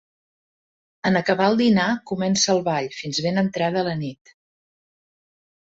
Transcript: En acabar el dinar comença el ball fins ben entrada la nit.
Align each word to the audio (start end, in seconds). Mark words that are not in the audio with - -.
En 1.09 1.19
acabar 1.19 1.49
el 1.53 1.59
dinar 1.63 1.85
comença 2.13 2.49
el 2.57 2.65
ball 2.71 2.91
fins 3.03 3.21
ben 3.27 3.41
entrada 3.47 3.87
la 3.91 3.97
nit. 4.05 4.35